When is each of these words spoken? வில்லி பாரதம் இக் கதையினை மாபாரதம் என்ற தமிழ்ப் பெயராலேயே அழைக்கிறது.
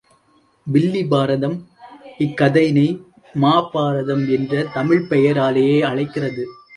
வில்லி 0.67 1.01
பாரதம் 1.05 1.57
இக் 2.17 2.37
கதையினை 2.41 2.85
மாபாரதம் 3.41 4.23
என்ற 4.29 4.63
தமிழ்ப் 4.73 5.07
பெயராலேயே 5.09 5.77
அழைக்கிறது. 5.81 6.45